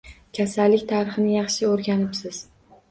[0.37, 2.43] Kasallik tarixini yaxshi o`rganibsiz